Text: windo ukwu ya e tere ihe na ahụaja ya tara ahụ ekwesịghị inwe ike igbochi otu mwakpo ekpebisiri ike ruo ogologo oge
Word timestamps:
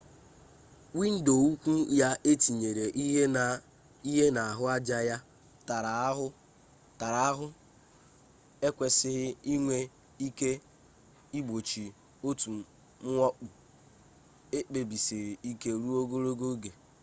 windo 0.97 1.33
ukwu 1.49 1.73
ya 1.99 2.09
e 2.31 2.33
tere 2.43 2.85
ihe 4.13 4.25
na 4.35 4.41
ahụaja 4.51 4.97
ya 5.09 5.17
tara 7.03 7.17
ahụ 7.29 7.47
ekwesịghị 8.67 9.29
inwe 9.53 9.77
ike 10.27 10.51
igbochi 11.37 11.85
otu 12.27 12.49
mwakpo 13.11 13.45
ekpebisiri 14.57 15.33
ike 15.51 15.69
ruo 15.81 15.97
ogologo 16.03 16.45
oge 16.53 16.71